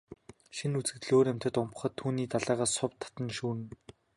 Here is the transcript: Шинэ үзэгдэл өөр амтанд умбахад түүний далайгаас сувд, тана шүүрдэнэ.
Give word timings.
Шинэ 0.55 0.75
үзэгдэл 0.79 1.11
өөр 1.15 1.27
амтанд 1.31 1.55
умбахад 1.61 1.93
түүний 1.99 2.27
далайгаас 2.31 2.71
сувд, 2.77 2.95
тана 3.13 3.31
шүүрдэнэ. 3.37 3.75